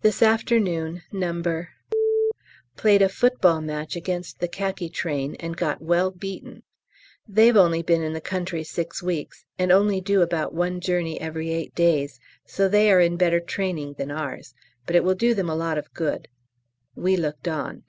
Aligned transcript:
This 0.00 0.22
afternoon 0.22 1.02
No. 1.12 1.66
played 2.76 3.02
a 3.02 3.08
football 3.10 3.60
match 3.60 3.96
against 3.96 4.38
the 4.40 4.48
Khaki 4.48 4.88
train 4.88 5.34
and 5.34 5.54
got 5.58 5.82
well 5.82 6.10
beaten. 6.10 6.62
They've 7.28 7.54
only 7.54 7.82
been 7.82 8.02
in 8.02 8.14
the 8.14 8.20
country 8.22 8.64
six 8.64 9.02
weeks, 9.02 9.44
and 9.58 9.70
only 9.70 10.00
do 10.00 10.22
about 10.22 10.54
one 10.54 10.80
journey 10.80 11.20
every 11.20 11.50
eight 11.50 11.74
days, 11.74 12.18
so 12.46 12.66
they 12.66 12.90
are 12.90 13.00
in 13.00 13.18
better 13.18 13.40
training 13.40 13.96
than 13.98 14.10
ours, 14.10 14.54
but 14.86 14.96
it 14.96 15.04
will 15.04 15.14
do 15.14 15.34
them 15.34 15.50
a 15.50 15.54
lot 15.54 15.76
of 15.76 15.92
good: 15.92 16.28
we 16.94 17.18
looked 17.18 17.46
on. 17.46 17.82